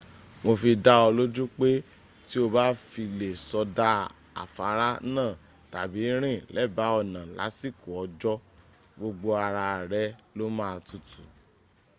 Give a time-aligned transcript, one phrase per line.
[0.43, 1.69] mo fi dá ọ lójú pé
[2.27, 3.89] tí o bá fi lè sọdá
[4.43, 5.31] afárá náà
[5.73, 8.33] tàbí rìn lẹba ọ̀nà lásìkọ òjò
[8.97, 10.03] gbogbo ara rẹ
[10.37, 11.21] lo máa tutù